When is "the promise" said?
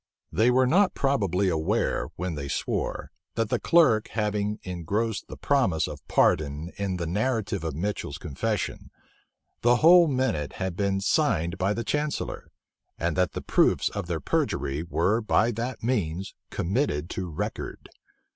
5.27-5.87